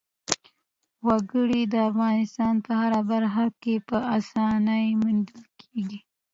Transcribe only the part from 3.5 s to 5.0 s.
کې په اسانۍ